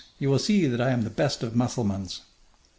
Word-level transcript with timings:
_you 0.17 0.31
will 0.31 0.39
see 0.39 0.65
that 0.65 0.81
I 0.81 0.89
am 0.89 1.03
the 1.03 1.11
best 1.11 1.43
of 1.43 1.55
Mussulmans!" 1.55 2.21